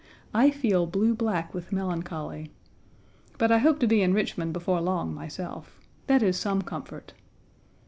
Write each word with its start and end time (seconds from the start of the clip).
I 0.33 0.49
feel 0.49 0.87
blue 0.87 1.13
black 1.13 1.53
with 1.53 1.71
melancholy. 1.71 2.49
But 3.37 3.51
I 3.51 3.59
hope 3.59 3.79
to 3.81 3.87
be 3.87 4.01
in 4.01 4.15
Richmond 4.15 4.51
before 4.51 4.81
long 4.81 5.13
myself. 5.13 5.79
That 6.07 6.23
is 6.23 6.37
some 6.39 6.63
comfort. 6.63 7.13